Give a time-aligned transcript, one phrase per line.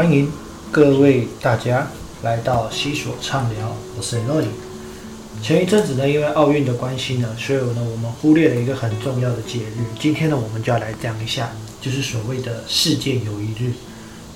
[0.00, 0.32] 欢迎
[0.72, 1.86] 各位大家
[2.22, 4.46] 来到西索畅聊，我是 Roy。
[5.42, 9.84] 前一阵子呢，因为奥运的关系呢，所以呢，我们忽略了一个很重要的节日。
[10.00, 11.50] 今天呢，我们就要来讲一下，
[11.82, 13.74] 就是所谓的世界友谊日。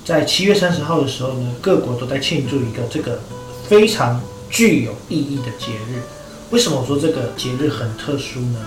[0.05, 3.21] 在七月三十号的时候呢，各国都在庆祝一个这个
[3.67, 6.03] 非常具有意义的节日。
[6.51, 8.61] 为什么我说这个节日很特殊呢？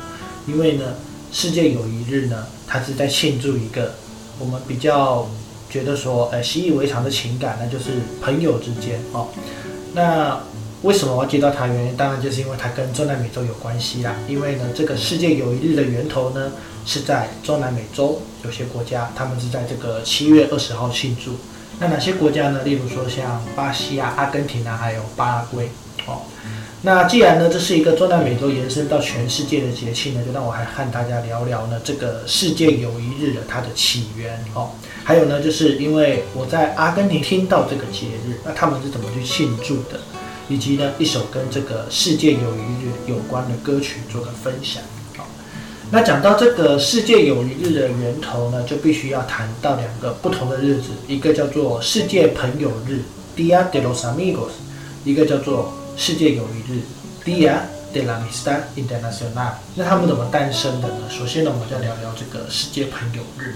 [0.47, 0.95] 因为呢，
[1.31, 3.93] 世界友谊日呢，它是在庆祝一个
[4.39, 5.29] 我们比较
[5.77, 9.27] 觉得说，呃，习以为常的情感，那就是朋友之间哦。
[9.93, 10.39] 那
[10.81, 11.67] 为什么我要提到它？
[11.67, 14.15] 原因当然就是因为它跟中南美洲有关系啦。
[14.27, 16.51] 因为呢，这个世界友谊日的源头呢，
[16.83, 21.35] 是在中南美洲有些国家，他们是在这个七月二十号庆祝。
[21.79, 22.63] 那哪些国家呢？
[22.63, 25.69] 例如说像巴西啊、阿根廷啊，还有巴拉圭
[26.07, 26.23] 哦。
[26.83, 34.69] 那既然呢，这是一个中南美洲延伸到全世界的节庆呢，就让我还和大家聊聊呢这个世界友谊日的它的起源哦。
[35.03, 39.99] 还有呢，就是因为我在阿根廷听到这个节日，那他们是怎么去庆祝的，
[40.47, 44.83] 以及呢一首跟这个世界友谊日有关的歌曲做个分享。
[45.17, 45.27] 好，
[45.89, 53.01] 那讲到这个世界友谊日的源头呢，就必须要谈到两个不同的日子，一个叫做世界朋友日
[53.35, 54.51] （Dia de los Amigos），
[55.03, 56.81] 一个叫做世界友谊日
[57.25, 57.57] ，Dia
[57.91, 59.53] del Amistad Internacional。
[59.73, 61.09] 那他们怎么诞生的呢？
[61.09, 63.55] 首先呢，我们就聊聊这个世界朋友日。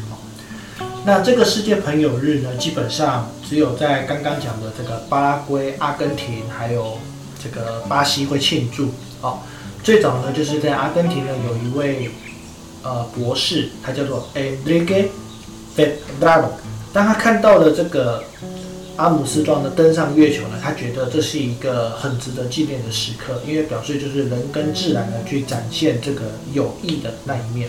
[1.06, 6.98] 那这个世界朋友日呢，基本上只有在刚刚讲的这个巴拉圭、阿根廷还有
[7.42, 8.90] 这个巴西会庆祝
[9.22, 9.40] 哦。
[9.84, 12.10] 最早呢，就是在阿根廷呢，有一位
[12.82, 15.10] 呃博士，他叫做 Enrique
[15.78, 16.50] Ferraro。
[16.92, 18.24] 当他看到了这个
[19.02, 26.22] 阿姆斯壮呢登上月球呢，他觉得这是一个很值得纪念的时刻，因为表示就是人跟自然呢去展现这个
[26.54, 27.68] 友谊的那一面，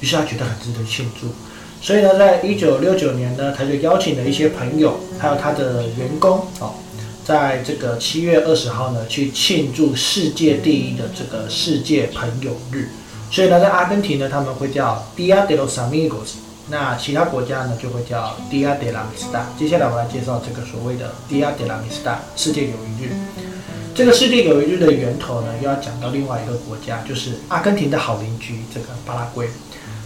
[0.00, 1.26] 于是他觉得很值得庆祝。
[1.82, 6.72] 所以呢，在一九六九年呢，他就邀请了一些朋友，还有他的员工哦，
[7.22, 12.88] 在这个七月二十号呢，去庆祝世界第一的这个世界朋友日。
[13.30, 16.36] 所以呢，在阿根廷呢，他们会叫 Dia de los Amigos。
[16.68, 19.42] 那其他国家呢，就会叫 Dia de la Mista。
[19.58, 23.10] 接下来我来介绍这个所谓的 Dia de la Mista 世界友谊日。
[23.94, 29.48] 这个世界友谊日的源头呢，又要讲到另外一个国家，就是阿根廷的好邻居这个巴拉圭。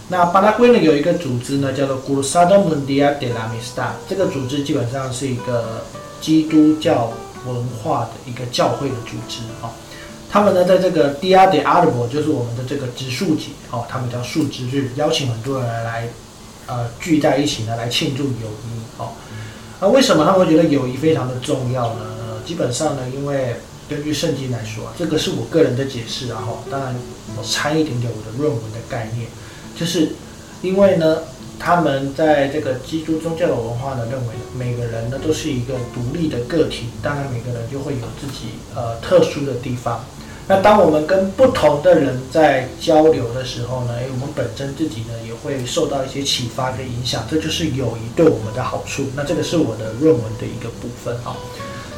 [0.09, 3.91] 那巴拉圭呢有一个组织呢，叫做 Cruzado Mundia de la Mista。
[4.09, 5.85] 这个组织基本上是一个
[6.19, 7.13] 基督教
[7.45, 9.69] 文化的一个教会的组织哦。
[10.29, 16.09] 他们呢在这个 Dia de a r b o 就是我们的这个植树节哦，他们叫树枝日，邀请很多人来
[16.67, 19.09] 呃聚在一起呢来庆祝友谊哦。
[19.81, 22.01] 那为什么他们会觉得友谊非常的重要呢？
[22.45, 23.55] 基本上呢，因为
[23.89, 26.63] 根据圣经来说，这个是我个人的解释啊哈。
[26.71, 26.95] 当然
[27.35, 29.27] 我掺一点点我的论文的概念。
[29.75, 30.13] 就是
[30.61, 31.19] 因为呢，
[31.59, 40.03] 他们在这个基督宗教的文化呢，认为每个人呢都是一个独立的个体，当然每个人就会有自己呃特殊的地方。
[40.47, 49.07] 那当我们跟不同的人在交流的时候呢，诶，我们本身自己呢也会受到一些启发跟影响，这就是友谊对我们的好处。
[49.15, 51.35] 那这个是我的论文的一个部分啊。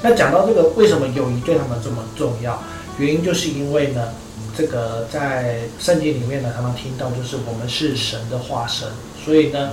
[0.02, 2.62] 那讲到这个，为什么友谊对他们这么重要？
[2.98, 4.10] 原因就是因为呢。
[4.58, 8.90] 这个在圣经里面呢，他们听到就是我们是神的化身，
[9.24, 9.70] 所以呢，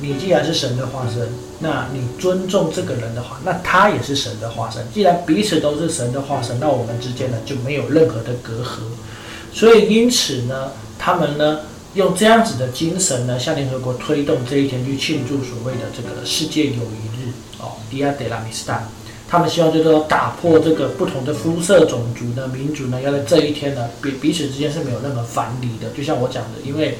[0.00, 1.28] 你既然是神的化身，
[1.60, 4.86] 那你尊重这个人的话，那他也是神的化身。
[4.94, 8.78] 既然彼此都是神的化身，那我们之间呢就没有任何的隔阂。
[9.52, 11.60] 所以因此呢，他们呢
[11.94, 18.84] 用这样子的精神呢，向联合国推动这一天去庆祝所谓的这个世界友谊日哦，Dia de la m i s t a d。
[19.30, 25.90] 他们希望就是说打破这个不同的肤色、种族呢、民族呢，要在这一天呢，彼彼此之间是没有任何藩篱的。
[25.90, 26.96] 就像我讲的，因为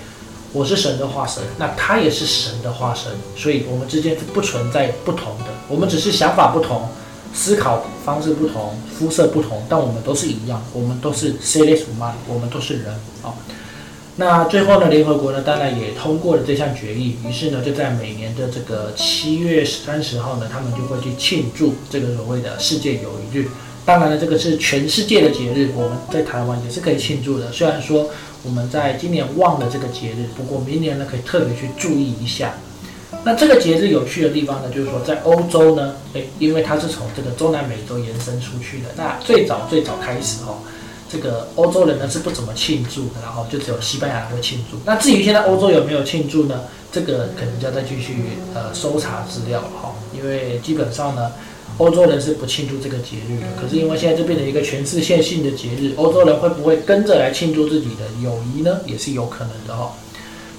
[0.53, 5.47] 我是神的化身，那他也是神的化身，所以我们之间是不存在不同的。
[5.69, 6.89] 我们只是想法不同，
[7.35, 13.35] 思考方式不同，肤色不同，但我们都是一样，我们都是 c e l e s t man，我们都是人啊。
[14.17, 17.17] 那最后呢，联合国呢，当然也通过了这项决议。
[17.25, 23.47] 于是呢，就在每年的这个七月三十号呢，他们就会去庆祝这个所谓的世界友谊日。
[23.85, 27.53] 当然了，这个是全世界的节日，我们在台湾也是可以庆祝的。
[27.53, 28.11] 虽然说
[28.45, 32.55] 我们在今年忘了这个节日，不过明年呢，可以特别去注意一下。
[33.25, 38.89] 那这个节日有趣的地方呢，就是说在欧洲呢，诶，因为它是从这个中南美洲延伸出去的。
[38.97, 40.59] 那最早最早开始哦。
[41.11, 44.77] 这个欧洲人呢是不怎么庆祝的，然后就只有西班牙人会庆祝。
[44.85, 46.65] 那至于现在欧洲有没有庆祝呢？
[46.93, 48.17] 这个可能就要再继续
[48.55, 49.95] 呃搜查资料了哈。
[50.15, 51.33] 因为基本上呢，
[51.79, 53.47] 欧洲人是不庆祝这个节日的。
[53.61, 58.81] 可是因为现在这变成一个全世界性的节日，欧洲人会不会跟着来庆祝自己的友谊呢？
[58.85, 59.93] 也是有可能的哈。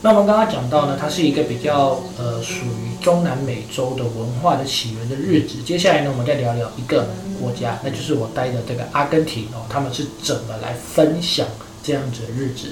[0.01, 5.62] 那我们刚刚讲到呢，它是一个比较呃属于中南美洲的文化的起源的日子。
[5.66, 7.10] 接下来呢，我们再聊聊一个
[7.42, 11.45] 国家，那就是我待的这个阿根廷哦，他们是怎么来分享
[11.83, 12.68] 这样子的日子？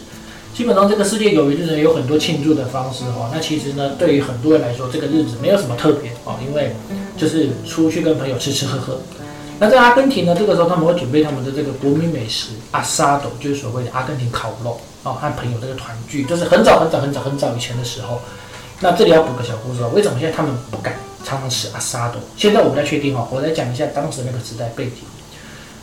[0.54, 6.76] 基本上这个世界友谊日呢有很多庆祝的方式哦，那其实呢对于很多人来说，这个日子没有什么特别哦，因为
[7.16, 9.00] 就是出去跟朋友吃吃喝喝。
[9.60, 18.20] 那在阿根廷呢，这个时候他们会准备他们的这个国民美食阿萨斗，就是所谓的阿根廷烤肉哦，和朋友这个团聚，就是很早很早很早很早以前的时候。
[18.80, 22.20] 那这里要补个小故事哦，为什么现在他们不敢常常吃阿萨斗？
[22.36, 25.02] 现在我不太确定哦，我来讲一下当时那个时代背景。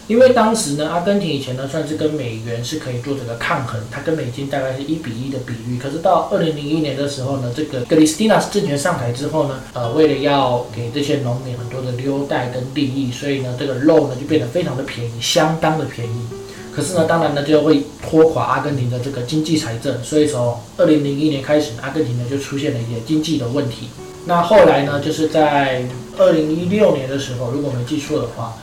[0.07, 5.79] 因为当时呢，阿根廷以前呢算是跟美元是可以做这个抗衡，它跟美金大概是一比一的比率。
[5.79, 16.27] 可是到二零零一年的时候呢，这个格里斯蒂娜政权上台之后呢，呃，为了要给这些农民很多的优待跟利益，所以呢，这个肉呢就变得非常的便宜，相当的便宜。
[16.71, 20.05] 可是呢，当然呢就会拖垮阿根廷的这个经济财政。
[20.05, 23.89] 所以从二零零一年开始，阿根廷呢就出现了一些经济的问题。
[24.27, 25.83] 那后来呢，就是在
[26.19, 28.55] 二零一六年的时候，如果没记错的话。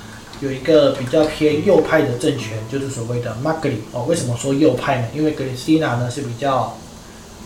[0.42, 4.04] 有一个比较偏右派的政权，就是所谓的马格里哦。
[4.06, 5.08] 为什么说右派呢？
[5.16, 6.76] 因为格里斯蒂娜呢是比较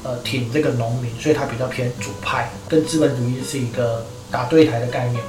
[0.03, 5.21] 呃挺这个农民，所以他比较偏左派，跟资本主义是一个打对台的概念。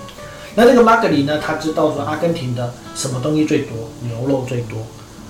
[0.55, 3.91] 那这个马格里呢，他知道说阿根廷的什么东西最多？
[4.03, 4.79] 牛肉最多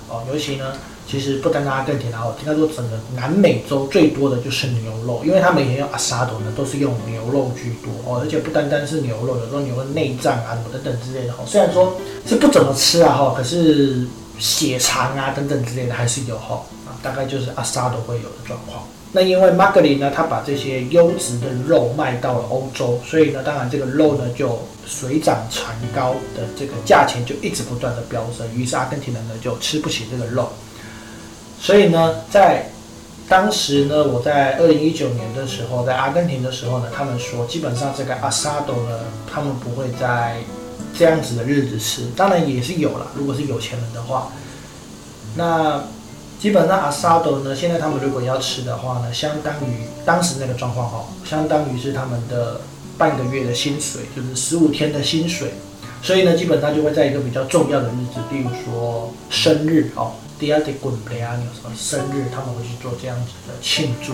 [0.07, 0.73] 哦，尤其呢。
[1.07, 11.45] 其实不单单阿根廷，然后应该说整个南美洲最多的就是牛肉，因为他们以前用阿萨多呢，都是用牛肉居多哦，而且不单单是牛肉，有时候牛的内脏啊什么等等之类的哈。
[11.47, 11.95] 虽然说
[12.25, 14.05] 是不怎么吃啊哈，可是
[14.37, 16.61] 血肠啊等等之类的还是有哈，
[17.01, 18.83] 大概就是阿萨多会有的状况。
[19.13, 30.49] 那因为马格里呢，他把这些优质的肉卖到了欧洲，所以呢，当然这个肉呢就水涨船高的这个价钱就一直不断的飙升，于是阿根廷人呢就吃不起这个肉。
[31.59, 32.69] 所以呢，在
[33.27, 38.99] 当时呢，我在二零一九年的时候，在阿根廷的时候呢，他们说基本上这个阿萨多呢，
[39.29, 40.37] 他们不会在
[40.97, 42.03] 这样子的日子吃。
[42.15, 44.31] 当然也是有了，如果是有钱人的话，
[45.35, 45.83] 那
[46.39, 52.61] 基本上阿萨多呢，现在他们如果要吃的话呢，相当于当时那个状况哈，相当于是他们的
[52.97, 55.51] 半个月的薪水，就是十五天的薪水。
[56.01, 60.13] 所以呢，基本上就会在一个比较重要的日子，例如说生日哦。
[60.39, 64.13] 第二 day good day 啊，什么生日，他们会去做这样子的庆祝。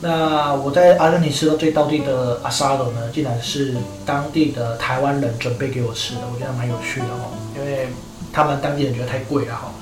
[0.00, 7.30] 那我在阿根廷吃到最当地的阿萨罗呢，竟然是当地的台湾人准备给我吃的，我觉得蛮有趣的哦。
[7.56, 7.88] 因为
[8.32, 9.72] 他们当地人觉得太贵了哈。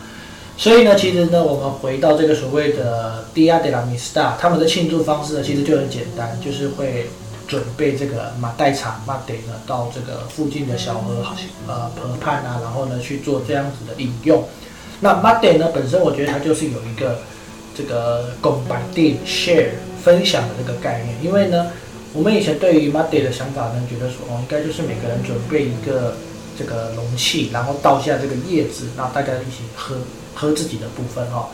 [0.59, 7.09] 所以呢，其实呢，我们回到这个所谓的 Dia de la m i s t a 他们的庆祝方式呢，其实就很简单，就是会
[7.49, 11.25] 准备这个马黛茶马黛呢，到这个附近的小河
[11.67, 14.44] 呃河畔啊，然后呢去做这样子的饮用。
[15.00, 15.69] 那 Monday 呢？
[15.75, 17.19] 本身我觉得它就是有一个
[17.75, 19.70] 这个共摆地 share
[20.02, 21.17] 分享的这个概念。
[21.23, 21.69] 因为呢，
[22.12, 26.14] 我们以前对于 Monday 的想法呢，觉得说哦，应该就是每个人准备一个
[26.58, 29.97] 这个容器，然后倒下这个叶子，然后大家一起喝
[30.35, 31.49] 喝自己的部分哈。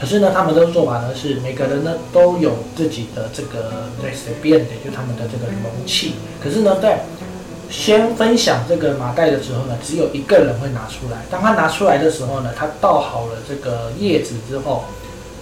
[0.00, 6.14] 可是呢，他们的做法呢是每个人呢都有自己的这个 recipient，就他们的这个容器。
[6.42, 7.04] 可是呢，在
[7.70, 11.18] 先分享这个马袋的时候呢，只有一个人会拿出来。
[11.30, 14.84] 当他拿出来的时候呢，他倒好了这个叶子之后，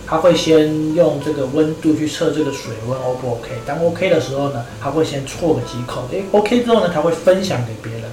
[0.06, 3.50] 他会先用这个温度去测这个水温 O 不 OK。
[3.64, 6.02] 当 OK 的时候呢，他会先啜个几口。
[6.10, 8.10] 诶 o k 之后呢，他会分享给别人。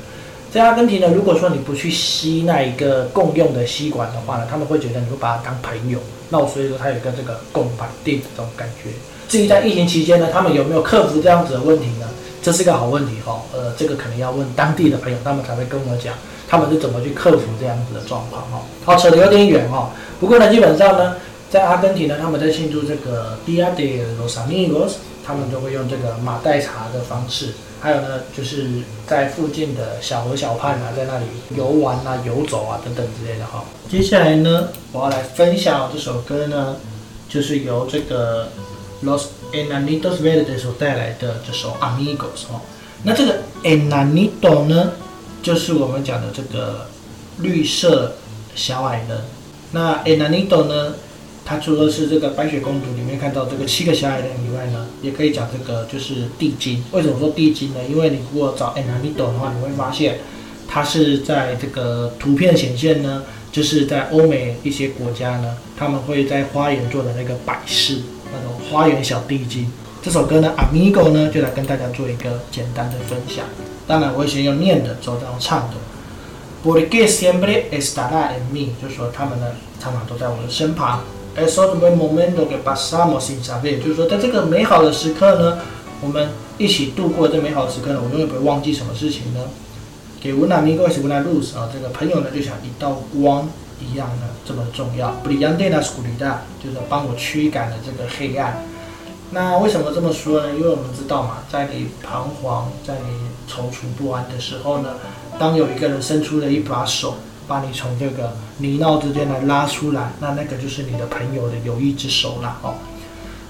[0.51, 5.98] 在阿根廷呢，如果说你不去吸那一个共用的吸管的话呢，他们会觉得你会把他当朋友。
[6.29, 8.89] 那我所以说，他有一个这个共板定这种感觉。
[9.27, 12.08] 至于在疫情期间呢，他们有没有克服这样子的问题呢？
[12.43, 16.13] 这是个好问题哈，呃，这个可能要问当地的朋友，他们才会跟我讲，
[16.45, 18.62] 他们是怎么去克服这样子的状况哈。
[18.83, 21.15] 好，扯得有点远哦，不过呢，基本上呢，
[21.50, 24.95] 在阿根廷呢，他们在庆祝这个 Dia de los Amigos，
[25.25, 28.67] 他们都会用这个马黛茶的方式，还有呢，就是
[29.07, 33.63] 在附近的小河小畔啊，在那里游玩啊、游走啊等等之类的哈。
[33.89, 36.75] 接下来呢，我要来分享这首歌呢，
[37.29, 38.50] 就是由这个
[39.05, 42.62] Los Enanitos Verdes 所带来的这首 Amigos 哦，
[43.03, 44.93] 那这个 Enanito 呢，
[45.43, 46.88] 就是我们讲的这个
[47.39, 48.15] 绿色
[48.55, 49.22] 小矮人。
[49.72, 50.95] 那 Enanito 呢，
[51.45, 56.83] 它除了是这个白雪公主里面看到这个七个小矮人以外呢，也可以讲这个就是地精。
[56.91, 57.79] 为什么说地精呢？
[57.88, 60.19] 因为你如果找 Enanito 的话，你会发现
[60.67, 68.00] 它是在这个图片显现呢，就是在欧美一些国家呢，他们会在花园做的那个摆饰。
[68.33, 69.71] 那种花园小地精，
[70.01, 73.45] 这首歌呢，Amigo 呢，就来跟大家做一个简单的分享。
[73.87, 75.75] 当然，我会先用念的，之后再用唱的。
[76.63, 79.47] Porque siempre estará en mí，就是说他们呢，
[79.79, 81.01] 常常都在我的身旁。
[81.35, 85.59] Es otro buen momento que pasamos sin saber，就是说，在这个美好的时刻呢，
[86.01, 89.41] 我们一起度过这美好的时刻呢，我永远不会忘记什么事情呢？
[90.21, 93.49] 给文南明各位是文南 lose 啊，这个朋友呢就像一道光
[93.83, 95.11] 一样的这么重要。
[95.23, 98.63] 布里扬蒂纳斯古里达，就是帮我驱赶了这个黑暗。
[99.31, 100.53] 那为什么这么说呢？
[100.55, 104.89] 因为我们知道嘛，在你彷徨、在你踌躇不安的时候呢，
[105.39, 107.15] 当有一个人伸出了一把手，
[107.47, 112.75] 把你从这个泥淖之间来拉出来，那那个就是你的朋友的友谊之手了哦。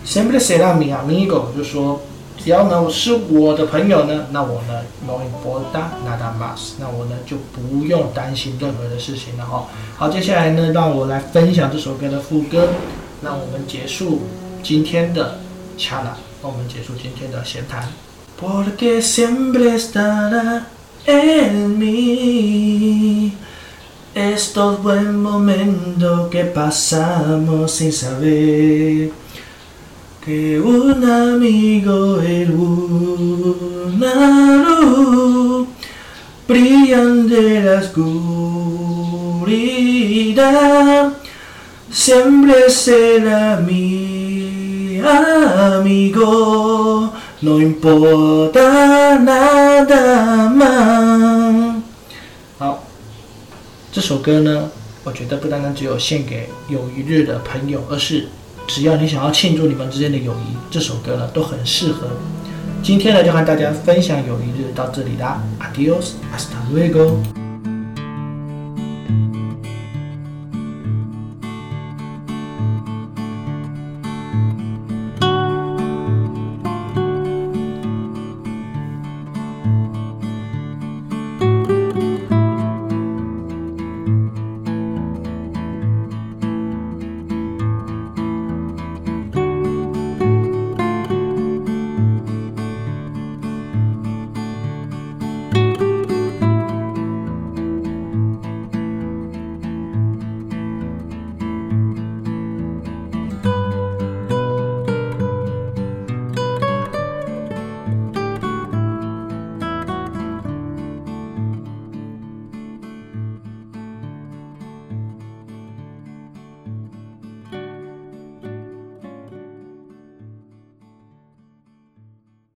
[0.06, 2.02] Siempre será mi amigo，就说
[2.38, 9.68] 只要呢是我的朋友呢，那我呢 no importa nada más，那我呢就不用担心任何的事情了哈。
[9.98, 12.70] 好，接下来呢，让我来分享这首歌的副歌，
[13.22, 14.22] 让我们结束
[14.62, 15.40] 今天的。
[15.76, 17.84] charla，那我们结束今天的闲谈。
[18.40, 20.66] Porque siempre estará
[21.08, 23.32] en mí
[24.14, 29.10] estos buen momentos que pasamos sin saber
[30.26, 35.68] que un amigo es una luz
[36.48, 37.92] brillan de la oscuridad
[41.92, 46.24] siempre será mi amigo,
[47.42, 51.82] no importa nada más。
[52.58, 52.86] 好，
[53.92, 54.70] 这首歌呢，
[55.04, 58.30] 我觉得不单单只有献给友谊日的朋友，而是
[58.68, 62.08] 只要你想要庆祝你们之间的友谊，这首歌呢都很适合。
[62.82, 67.43] 今天呢，就和大家分享友谊日到这里啦，Adios，hasta luego。